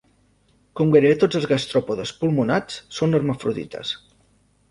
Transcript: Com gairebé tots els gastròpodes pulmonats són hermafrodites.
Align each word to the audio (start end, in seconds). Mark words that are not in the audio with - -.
Com 0.79 0.93
gairebé 0.93 1.17
tots 1.23 1.39
els 1.39 1.45
gastròpodes 1.51 2.13
pulmonats 2.23 2.79
són 3.01 3.17
hermafrodites. 3.19 3.93